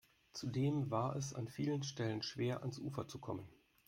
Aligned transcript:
Zudem 0.33 0.89
war 0.89 1.15
es 1.15 1.35
an 1.35 1.47
vielen 1.47 1.83
Stellen 1.83 2.23
schwer, 2.23 2.61
ans 2.61 2.79
Ufer 2.79 3.07
zu 3.07 3.19
kommen. 3.19 3.47